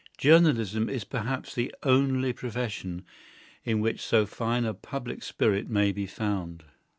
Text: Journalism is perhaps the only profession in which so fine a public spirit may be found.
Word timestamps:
Journalism 0.17 0.89
is 0.89 1.03
perhaps 1.03 1.53
the 1.53 1.71
only 1.83 2.33
profession 2.33 3.05
in 3.63 3.81
which 3.81 4.01
so 4.01 4.25
fine 4.25 4.65
a 4.65 4.73
public 4.73 5.21
spirit 5.21 5.69
may 5.69 5.91
be 5.91 6.07
found. 6.07 6.63